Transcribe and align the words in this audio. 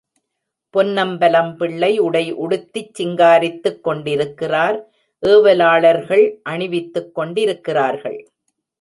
பொன்னம்பலம் 0.73 1.51
பிள்ளை 1.57 1.99
உடை 1.99 2.23
உடுத்திச் 2.33 2.91
சிங்காரித்துக் 2.99 3.79
கொண்டிருக்கிறார் 3.81 4.79
ஏவலாளர்கள் 5.23 6.25
அணிவித்துக் 6.49 7.11
கொண்டிருக்கிறார்கள். 7.11 8.19